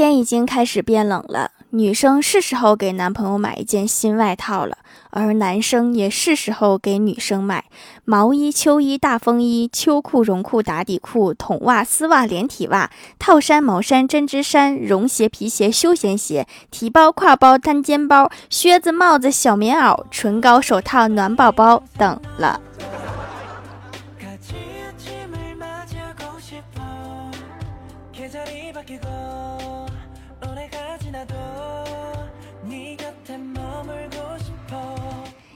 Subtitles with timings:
[0.00, 4.78] 天已经开始变冷了，女生是时候给男朋友买一件新外套了，
[5.10, 7.66] 而男生也是时候给女生买
[8.06, 22.58] 毛衣、秋衣、大风衣、秋裤、绒裤、打底裤、筒袜、丝袜、连体袜、套衫、毛衫、针织衫、绒鞋、皮鞋、休闲鞋、提包、挎包、单肩包、靴子、帽子、小棉袄、唇膏、手套、暖宝宝等了。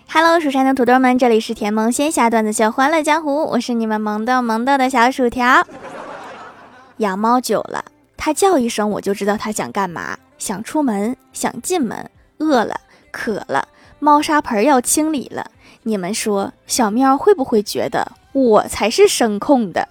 [0.09, 5.67] Hello，蜀山的土豆们，这里是甜萌仙侠段子秀《欢乐江湖》，我是你们萌豆萌豆的小薯条。
[6.97, 7.85] 养猫久了，
[8.17, 15.51] 它叫一声我就知道它想干嘛，想出门，想进门，饿了，渴了，猫砂盆要清理了。
[15.83, 19.87] 你们说，小喵会不会觉得我才是声控的？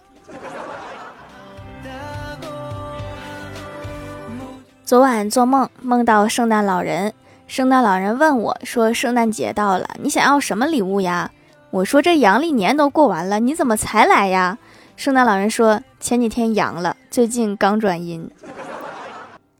[4.86, 7.14] 昨晚做梦，梦到圣诞老人。
[7.48, 11.32] 圣诞老人问我说：“圣诞节到了，你想要什么礼物呀？”
[11.72, 14.58] 我说：“这阳历年都过完了，你怎么才来呀？”
[14.98, 18.30] 圣诞老人说：“前几天阳了，最近刚转阴。”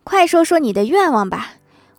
[0.04, 1.54] 快说说你的愿望吧。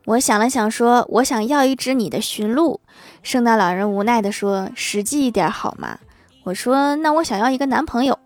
[0.04, 2.80] 我想了想说：“我想要一只你的驯鹿。”
[3.24, 5.98] 圣诞老人无奈地说：“实际一点好吗？”
[6.44, 8.18] 我说：“那我想要一个男朋友。”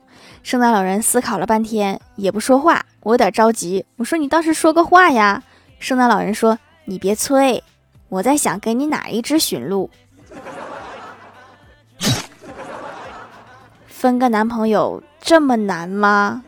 [0.48, 2.86] 圣诞老人思考了半天，也不说话。
[3.02, 5.42] 我有点着急，我说：“你倒是说个话呀！”
[5.78, 6.58] 圣诞老人说。
[6.86, 7.62] 你别催，
[8.08, 9.90] 我在想给你哪一只驯鹿。
[13.86, 16.42] 分个男朋友这么难吗？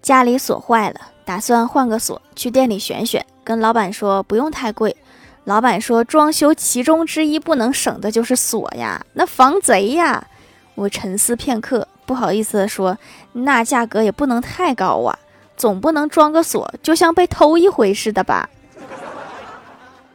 [0.00, 3.22] 家里锁坏了，打算换个锁，去店里选选。
[3.44, 4.96] 跟老板说不用太贵。
[5.44, 10.26] 老板说装修其中之一不能省的就是锁呀，那防贼呀。
[10.74, 11.86] 我沉思片刻。
[12.06, 12.98] 不好意思的说，
[13.34, 15.16] 那价格也不能太高啊，
[15.56, 18.50] 总不能装个锁就像被偷一回似的吧？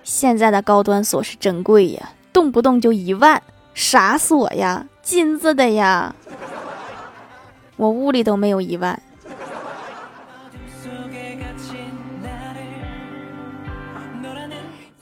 [0.03, 3.41] 现在的高端锁是真贵呀，动不动就一万，
[3.73, 4.85] 啥锁呀？
[5.01, 6.13] 金子的呀？
[7.77, 9.01] 我屋里都没有一万。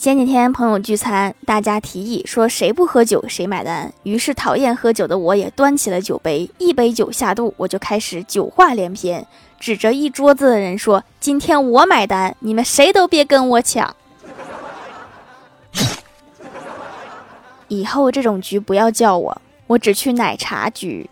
[0.04, 3.94] 前几天朋友聚餐，大家提议说谁不喝酒谁买单。
[4.04, 9.26] 于是讨厌喝酒的我也端起了酒杯，一杯酒下肚，我就开始酒话连篇，
[9.62, 13.96] 指着一桌子的人说：“今天我买单，你们谁都别跟我抢。
[17.70, 21.10] ”以后这种局不要叫我，我只去奶茶局。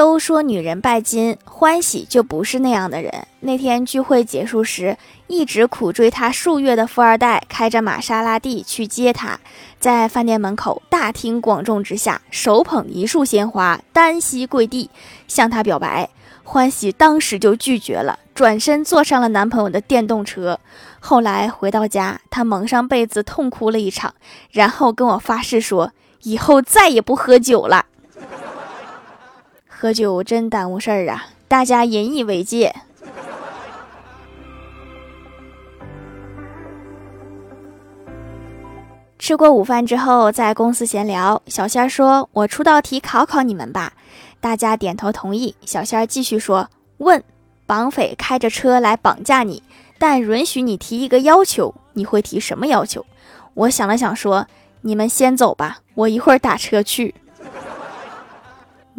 [0.00, 3.26] 都说女人拜金，欢喜就不是那样的人。
[3.40, 4.96] 那天聚会结束时，
[5.26, 9.38] 一直苦追她数月的富二代开着玛莎拉蒂去接她，
[9.78, 14.88] 在饭店门口大庭广众之下，手捧一束鲜花，单膝跪地
[15.28, 16.08] 向她表白。
[16.44, 20.58] 欢喜当时就拒绝了，转身坐上了男朋友的电动车。
[20.98, 24.14] 后来回到家，她蒙上被子痛哭了一场，
[24.50, 27.84] 然后跟我发誓说，以后再也不喝酒了。
[29.80, 31.24] 喝酒真耽误事儿啊！
[31.48, 32.70] 大家引以为戒。
[39.18, 43.94] 吃过午饭之后，在公司闲聊，小仙儿说：“我出道题考考你们吧。”
[44.38, 45.56] 大家点头同意。
[45.64, 46.68] 小仙儿继续说
[46.98, 47.24] ：“问，
[47.64, 49.62] 绑匪开着车来绑架你，
[49.98, 53.06] 但允许你提一个要求，你会提什么要求？”
[53.54, 54.46] 我想了想说
[54.82, 57.14] ：“你们先走吧，我一会儿打车去。”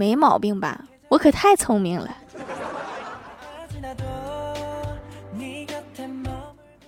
[0.01, 0.85] 没毛病吧？
[1.09, 2.09] 我可太聪明了。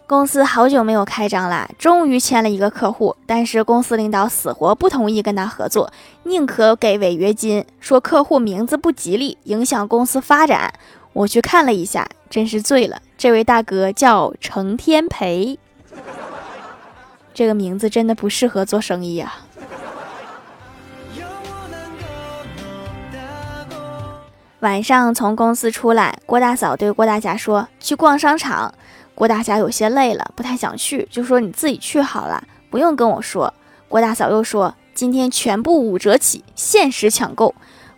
[0.07, 5.93] 公司好久没有开张了，终于签了一个客户，但是公司领导死活不同意跟他合作，
[6.23, 10.73] 宁可给违约金，说客户名字不吉利，影响公司发展。
[11.13, 12.99] 我去看了一下，真是醉了。
[13.15, 15.59] 这位大哥叫程天培，
[17.31, 19.45] 这个名字真的不适合做生意啊。
[24.63, 28.73] 晚上从公司出来，郭大嫂对郭大侠说：“去逛商场。”
[29.13, 33.53] 郭大侠有些累了，不太想去，就说：“你自己去好了，不用跟我说。”
[33.89, 37.53] 郭大嫂又说：“今天全部五折起，限时抢购。”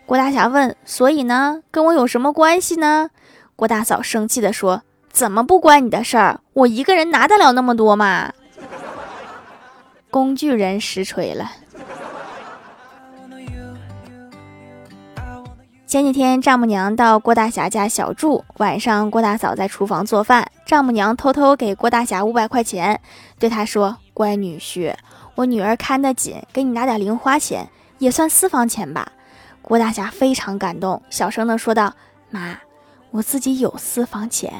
[0.06, 1.62] 郭大侠问：“所以呢？
[1.70, 3.10] 跟我有什么关系呢？”
[3.54, 4.82] 郭大嫂生气地说
[5.12, 6.40] ：“怎么不关你的事儿？
[6.52, 8.32] 我一个人拿得了那么多吗？”
[10.10, 11.52] 工具人实锤了。
[15.86, 23.00] 前几天，丈母娘到郭大侠家小住，晚上郭大嫂在厨房做饭，丈母娘偷偷给郭大侠五百块钱，
[23.38, 24.92] 对他说：“乖女婿，
[25.36, 29.12] 我女儿看得紧，给你拿点零花钱，也算私房钱吧。”
[29.62, 31.94] 郭大侠非常感动，小声的说道
[32.30, 32.58] ：“妈，
[33.12, 34.52] 我自己有私房钱。”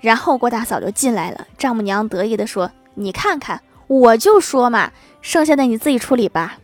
[0.00, 4.90] 然后郭大嫂就进来了，丈母娘得意的说：“你看看，我就说嘛，
[5.22, 6.58] 剩下的你自己处理吧。”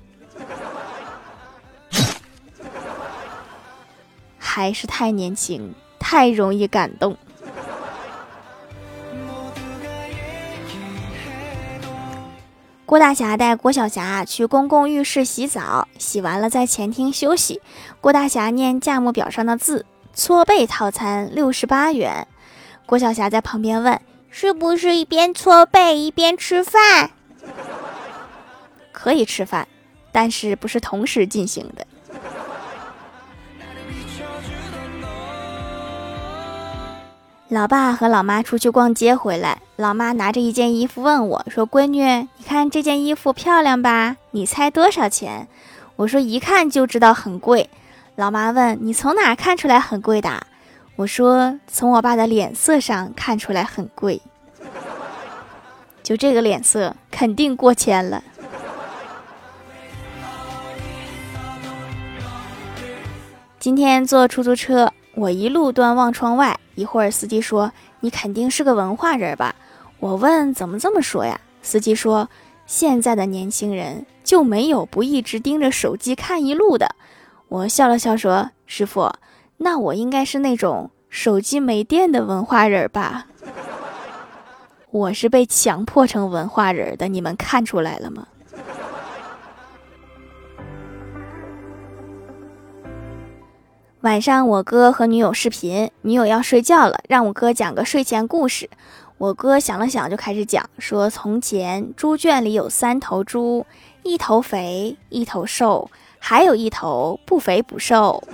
[4.55, 7.17] 还是太年轻，太容易感动。
[12.85, 17.63] 郭大侠带郭小霞去公共浴室洗澡，洗完了在前厅休息。
[18.03, 22.29] 郭大侠念价目表上的字：“搓背套餐六十八元。”
[22.85, 23.99] 郭小霞在旁边问
[24.29, 27.13] ：“是不是一边搓背一边吃饭？”
[28.93, 29.67] 可以吃饭，
[30.13, 31.87] 但是不是同时进行的。
[37.53, 44.17] 老爸和老妈出去逛街回来，老妈拿着一件衣服问我说：“闺女，你看这件衣服漂亮吧？
[44.31, 45.47] 你猜多少钱？”
[45.97, 47.69] 我说：“一看就知道很贵。”
[48.17, 50.47] 老妈问：“你从哪看出来很贵的？”
[50.97, 54.23] 我说：“从我爸的脸色上看出来很贵。”
[56.03, 58.25] 就这个脸色，肯定过千了。
[63.59, 66.59] 今天坐出租车，我一路端望窗外。
[66.75, 67.71] 一会儿，司机说
[68.01, 69.55] ：“你肯定是个文化人吧？”
[70.01, 72.31] 我问：“怎么这么说呀？”司机说
[72.67, 76.97] ：“现在的年轻人就没有不一直盯着手机看一路的。”
[77.49, 79.13] 我笑了笑说：“师傅，
[79.59, 83.27] 那我应该是那种手机没电的文化人吧？”
[84.91, 88.29] 我是被强迫成文化人的，你们看出来了吗？
[94.03, 98.69] 晚上，我哥和女友视频，女友要睡觉了，让我哥讲个睡前故事。
[99.17, 103.65] 我哥想了想，就开始讲，说从前猪圈里有三头猪，
[104.03, 105.89] 一头肥，一头瘦，
[106.19, 108.25] 还有一头不肥不瘦。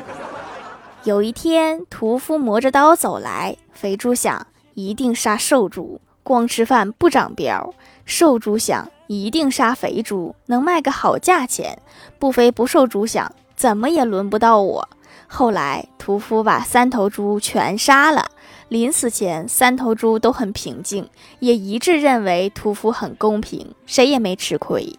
[1.05, 7.73] 有一天，屠夫磨着刀走来，肥猪想一定杀瘦猪，光吃饭不长膘；
[8.07, 11.77] 瘦猪想一定杀肥猪，能卖个好价钱；
[12.19, 14.89] 不肥不瘦猪想怎么也轮不到我。
[15.31, 18.31] 后来，屠夫把三头猪全杀了。
[18.69, 21.09] 临死前，三头猪都很平静，
[21.39, 24.99] 也一致认为屠夫很公平，谁也没吃亏。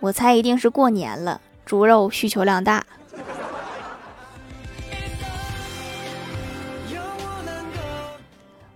[0.00, 2.84] 我猜一定是过年了，猪肉需求量大。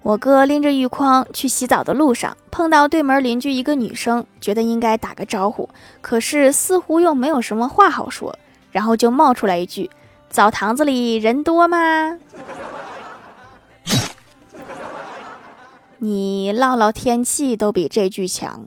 [0.02, 5.68] 我哥拎着浴筐去洗澡的路上，碰到对门邻居一个女生，觉得应该打个招呼，
[6.00, 8.38] 可是似乎又没有什么话好说。
[8.76, 9.90] 然后就冒出来一句
[10.28, 12.18] ：“澡堂子里人多吗？”
[15.96, 18.66] 你唠唠天气都比这句强。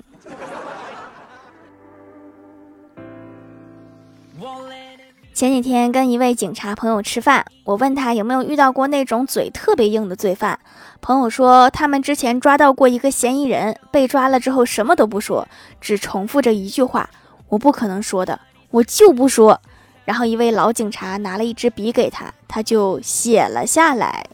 [5.31, 10.59] 前几天跟一位警察朋友吃饭，我问他有没有遇到过那种嘴特别硬的罪犯。
[11.01, 15.47] 朋友说他们之前抓到过一个嫌疑人，被抓了之后什么都不说，
[15.79, 17.07] 只重复着一句话
[17.49, 18.39] ：“我不可能说的，
[18.71, 19.61] 我就不说。”
[20.09, 24.25] 然后一位老警察拿了一支笔给他，他就写了下来。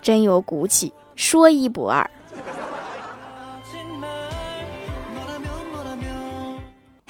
[0.00, 2.10] 真有骨气，说一不二。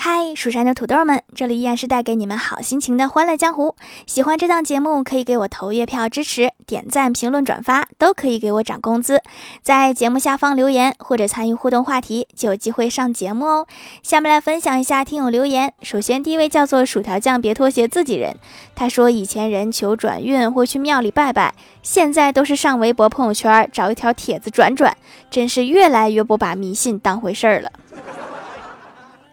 [0.03, 3.77] 嗨，蜀山的土豆们，这里依然是带给你们好心情的欢乐江湖。
[4.07, 9.21] 喜欢这档节目，可以给我投月票支持，点赞、评论、转发都可以给我涨工资。
[9.63, 13.67] 在节目下方留言或者参与互动话题，就有机会上节目哦。
[14.03, 15.75] 下面来分享一下听友留言。
[15.83, 18.35] 首先，第一位叫做薯条酱，别拖鞋自己人。
[18.75, 21.53] 他说，以前人求转运会去庙里拜拜，
[21.83, 24.97] 现在都是上微博、朋友圈找一条帖子转转，
[25.31, 27.71] 真是越来越不把迷信当回事儿了。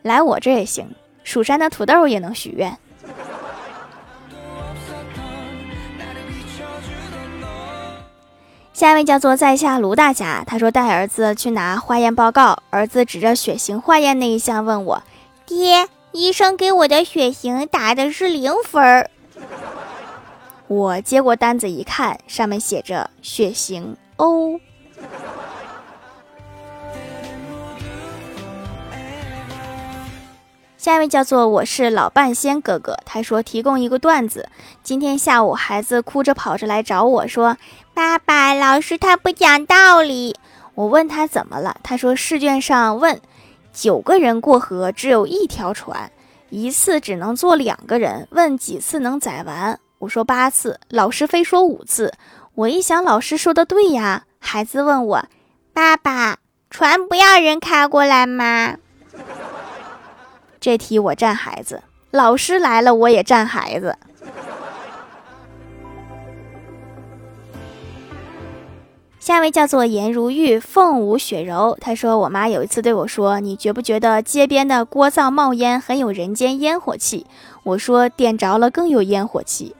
[0.08, 0.90] 来我这也行，
[1.24, 2.76] 蜀山的土豆也能许愿。
[8.74, 15.04] 下一位叫做在下卢大侠，他说带儿子去拿化验报告，儿子指着血型化验那一项问我
[15.48, 19.10] ：“爹，医生给我的血型打的是零分。”
[20.68, 24.60] 我接过单子一看，上面写着血型 O。
[30.88, 34.48] 下一位叫做我是老半仙哥哥，他说提供一个段子。
[34.84, 37.58] 今天下午，孩子哭着跑着来找我说
[37.94, 40.38] ：“爸爸，老师他不讲道理。”
[40.76, 43.20] 我问他怎么了，他说试卷上问
[43.74, 46.10] 九个人过河只有一条船，
[46.50, 49.78] 一次只能坐两个人，问几次能载完？
[50.00, 52.14] 我说八次，老师非说五次。
[52.56, 54.24] 我一想，老师说的对呀。
[54.40, 55.26] 孩子问我
[55.76, 56.38] ：“爸爸，
[56.70, 58.78] 船不要人开过来吗？
[60.60, 63.98] 这题我占孩子，老师来了我也占孩子。
[69.20, 71.78] 下一位叫做颜如玉，凤舞雪柔。
[71.82, 77.26] 他说：“我妈有一次对我说，你觉不觉得街边的锅灶冒烟很有人间烟火气？”
[77.64, 79.76] 我说：“点着了更有烟火气。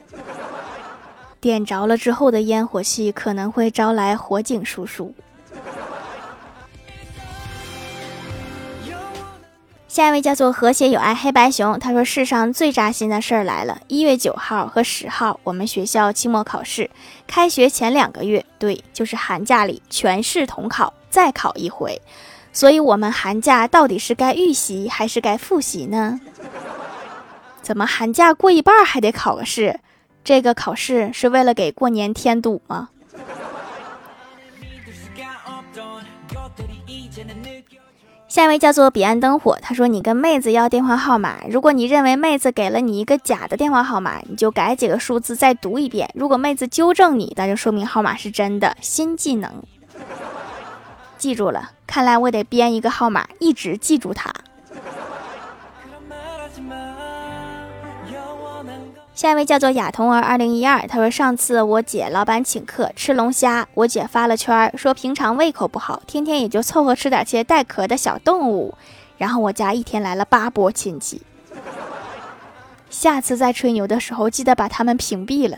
[1.40, 5.14] 点着了之后的烟火气可能会招来火警叔叔。”
[9.88, 13.80] 下一位叫做和谐有爱黑白熊，他说：“世上最扎心的事儿来了！
[13.88, 16.90] 一月九号和十号，我们学校期末考试，
[17.26, 22.02] 开学前两个月，对，就是寒假里全市统考，再考一回。
[22.52, 26.20] 所以，我们寒假到底是该预习还是该复习呢？
[27.62, 29.80] 怎么寒假过一半还得考个试？
[30.24, 32.90] 这个考试是为了给过年添堵吗？”
[38.28, 46.10] 下一位叫做彼岸灯火，他说：“你跟妹子要电话号码，如果你认为妹子给了你一个假的电话号码，你就改几个数字再读一遍。
[46.14, 48.76] 如果妹子纠正你，那就说明号码是真的。
[48.82, 49.50] 新技能，
[51.18, 54.34] 记住了，看来我得编一个号码，一直记住它。”
[59.18, 68.76] 下一位叫做亚童儿二零一二，他说上次我姐老板请客吃龙虾，我姐发了圈说平常胃口不好，天天也就凑合吃点些带壳的小动物。
[69.18, 71.24] 然后我家一天来了八波亲戚，
[72.92, 75.58] 下次再吹牛的时候记得把他们屏蔽了。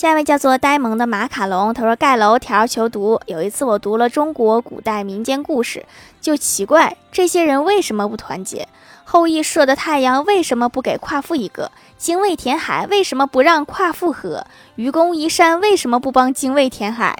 [0.00, 3.20] 下一位叫做呆萌的马卡龙，他说盖楼条求读。
[3.26, 5.84] 有一次我读了中国古代民间故事，
[6.22, 8.66] 就奇怪这些人为什么不团结？
[9.04, 11.70] 后羿射的太阳为什么不给夸父一个？
[11.98, 14.46] 精卫填海为什么不让夸父喝？
[14.76, 17.18] 愚公移山为什么不帮精卫填海？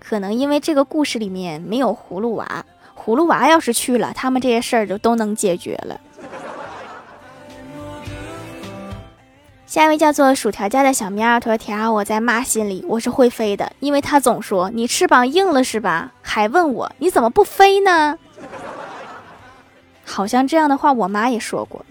[0.00, 2.64] 可能因为这个故事里面没有葫芦娃，
[2.98, 6.00] 葫芦娃要是去了，他们这些事儿就都能解决了。
[9.74, 16.12] 下一位叫做薯条家的小喵，他说：“条，我在妈心里我是会飞的，因为他总说你翅膀硬了是吧？
[16.22, 18.16] 还问我你怎么不飞呢？
[20.06, 21.84] 好像这样的话我妈也说过。”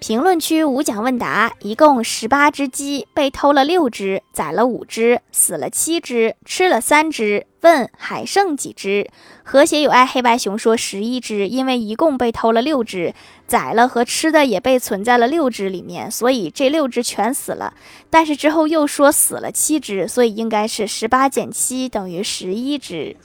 [0.00, 7.46] 评论区无奖问答，一共十八只鸡被偷了六只，宰了五只，死了七只，吃了三只。
[7.62, 9.08] 问还剩几只？
[9.44, 13.14] 和谐有爱黑白熊说十一只，因为一共被偷了六只，
[13.46, 17.72] 宰了和吃的也被存在了六只里面，所以这六只全死了。
[18.10, 23.16] 但是之后又说死了七只，所以应该是十八减七等于十一只。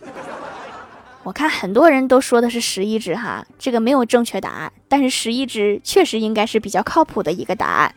[1.24, 7.94] 我看很多人都说的是十一只哈，这个没有正确答案，但是十一只确实应该是比较靠谱的一个答案。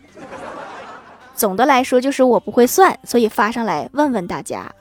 [1.34, 4.72] 总的来说就是我不会算，所以发上来问问大家。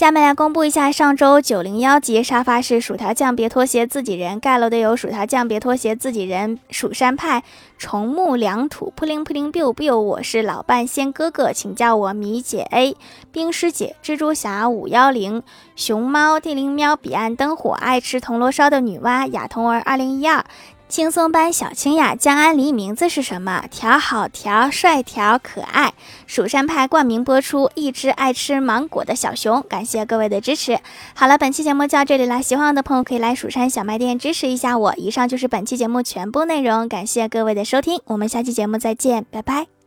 [0.00, 7.42] 下面来公布一下上周九零幺级沙发是薯条酱别拖鞋自己人盖楼的有薯条酱别拖鞋自己人蜀山派
[7.76, 12.96] 重木良土扑灵扑灵 biu biu 我是老半仙哥哥，请叫我米姐 A
[13.30, 15.42] 冰师姐蜘蛛侠五幺零
[15.76, 20.42] 熊猫地灵喵彼岸灯火爱吃铜锣烧的女娲雅童儿二零一二。
[20.90, 23.64] 轻松班小清雅江安离名字是什么？
[23.70, 25.94] 调好调帅调可爱，
[26.26, 27.70] 蜀山派冠名播出。
[27.76, 30.80] 一只爱吃芒果的小熊，感谢各位的支持。
[31.14, 34.94] 好了，本期节目就到这里了，喜欢我的朋友可以来蜀山小卖店支持一下我。
[34.96, 39.79] 以上就是本期节目全部内容，感谢各位的收听，我们下期节目再见，拜拜。